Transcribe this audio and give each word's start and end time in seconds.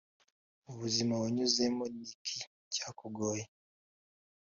mu 0.65 0.73
buzima 0.81 1.13
wanyuzemo 1.21 1.83
ni 1.93 2.03
iki 2.11 2.39
cyakugoye, 2.73 3.43